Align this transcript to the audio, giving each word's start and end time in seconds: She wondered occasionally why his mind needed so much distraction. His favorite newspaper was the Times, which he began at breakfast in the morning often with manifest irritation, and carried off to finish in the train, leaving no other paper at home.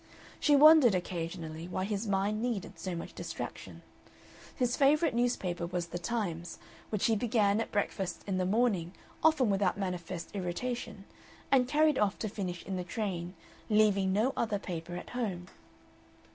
She 0.39 0.55
wondered 0.55 0.95
occasionally 0.95 1.67
why 1.67 1.83
his 1.83 2.07
mind 2.07 2.41
needed 2.41 2.79
so 2.79 2.95
much 2.95 3.13
distraction. 3.13 3.83
His 4.55 4.75
favorite 4.75 5.13
newspaper 5.13 5.67
was 5.67 5.85
the 5.89 5.99
Times, 5.99 6.57
which 6.89 7.05
he 7.05 7.15
began 7.15 7.61
at 7.61 7.71
breakfast 7.71 8.23
in 8.25 8.39
the 8.39 8.45
morning 8.47 8.95
often 9.23 9.51
with 9.51 9.61
manifest 9.75 10.31
irritation, 10.33 11.05
and 11.51 11.67
carried 11.67 11.99
off 11.99 12.17
to 12.17 12.29
finish 12.29 12.65
in 12.65 12.77
the 12.77 12.83
train, 12.83 13.35
leaving 13.69 14.11
no 14.11 14.33
other 14.35 14.57
paper 14.57 14.95
at 14.95 15.11
home. 15.11 15.45